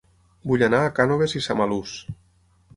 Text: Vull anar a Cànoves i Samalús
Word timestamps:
Vull 0.51 0.63
anar 0.67 0.79
a 0.85 0.95
Cànoves 1.01 1.37
i 1.41 1.45
Samalús 1.51 1.95